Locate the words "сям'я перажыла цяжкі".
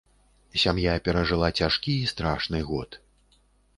0.61-1.91